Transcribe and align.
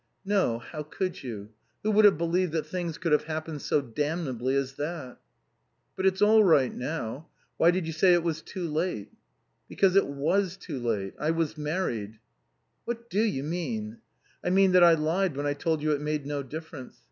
"No. 0.25 0.57
How 0.57 0.81
could 0.81 1.21
you? 1.21 1.49
Who 1.83 1.91
would 1.91 2.05
have 2.05 2.17
believed 2.17 2.53
that 2.53 2.65
things 2.65 2.97
could 2.97 3.11
have 3.11 3.25
happened 3.25 3.61
so 3.61 3.81
damnably 3.81 4.55
as 4.55 4.73
that?" 4.77 5.19
"But 5.95 6.07
it's 6.07 6.23
all 6.23 6.43
right 6.43 6.73
now. 6.73 7.27
Why 7.57 7.69
did 7.69 7.85
you 7.85 7.93
say 7.93 8.15
it 8.15 8.23
was 8.23 8.41
too 8.41 8.67
late?" 8.67 9.11
"Because 9.69 9.95
it 9.95 10.07
was 10.07 10.57
too 10.57 10.79
late. 10.79 11.13
I 11.19 11.29
was 11.29 11.55
married." 11.55 12.17
"What 12.83 13.11
do 13.11 13.21
you 13.21 13.43
mean?" 13.43 13.99
"I 14.43 14.49
mean 14.49 14.71
that 14.71 14.83
I 14.83 14.95
lied 14.95 15.37
when 15.37 15.45
I 15.45 15.53
told 15.53 15.83
you 15.83 15.91
it 15.91 16.01
made 16.01 16.25
no 16.25 16.41
difference. 16.41 16.97